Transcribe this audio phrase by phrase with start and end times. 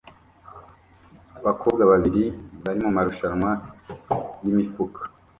[1.39, 2.23] Abakobwa babiri
[2.63, 3.51] bari mumarushanwa
[4.43, 4.99] yimifuka